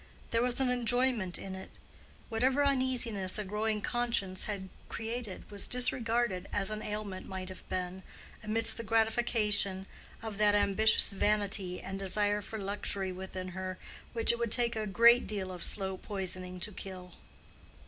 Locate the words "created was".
4.89-5.67